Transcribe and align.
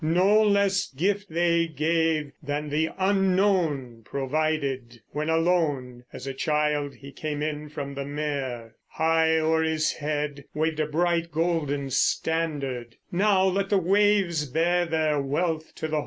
No 0.03 0.41
less 0.41 0.87
gift 0.91 1.29
they 1.29 1.67
gave 1.67 2.31
than 2.41 2.69
the 2.69 2.89
Unknown 2.97 4.01
provided, 4.03 4.99
When 5.11 5.29
alone, 5.29 6.05
as 6.11 6.25
a 6.25 6.33
child, 6.33 6.95
he 6.95 7.11
came 7.11 7.43
in 7.43 7.69
from 7.69 7.93
the 7.93 8.03
mere. 8.03 8.77
High 8.87 9.37
o'er 9.37 9.61
his 9.61 9.91
head 9.93 10.45
waved 10.55 10.79
a 10.79 10.87
bright 10.87 11.31
golden 11.31 11.91
standard 11.91 12.95
Now 13.11 13.43
let 13.43 13.69
the 13.69 13.77
waves 13.77 14.47
bear 14.47 14.87
their 14.87 15.21
wealth 15.21 15.75
to 15.75 15.87
the 15.87 15.97
holm. 15.97 15.99